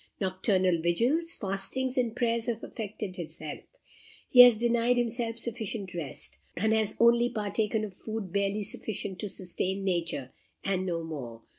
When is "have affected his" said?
2.47-3.37